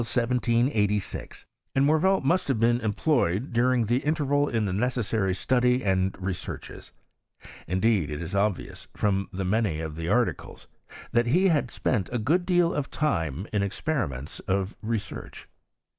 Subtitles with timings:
[0.03, 1.45] 1786,
[1.75, 6.17] and Morvean must have been employed during the inter val in the necessary study and
[6.19, 6.91] researches.
[7.67, 10.65] Indeed, it is obvious, from many of the articles,
[11.11, 15.47] that he had spent a good deal of time jn experiments of research.